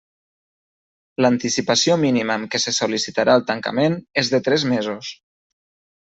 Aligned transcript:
L'anticipació 1.25 1.97
mínima 2.03 2.37
amb 2.41 2.49
què 2.55 2.61
se 2.63 2.73
sol·licitarà 2.77 3.35
el 3.41 3.45
tancament 3.51 3.99
és 4.23 4.31
de 4.37 4.41
tres 4.49 4.65
mesos. 4.71 5.11